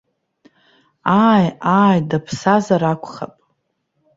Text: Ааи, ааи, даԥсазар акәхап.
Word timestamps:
Ааи, 1.25 1.45
ааи, 1.79 1.99
даԥсазар 2.09 2.83
акәхап. 2.91 3.33